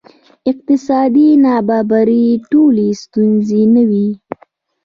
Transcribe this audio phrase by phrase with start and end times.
[0.51, 4.07] اقتصادي نابرابري ټولې ستونزې نه وه.